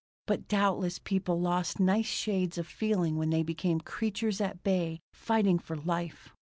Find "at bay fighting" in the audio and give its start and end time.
4.41-5.59